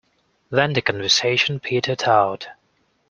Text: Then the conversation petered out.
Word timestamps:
Then 0.49 0.73
the 0.73 0.81
conversation 0.81 1.59
petered 1.59 2.01
out. 2.05 2.47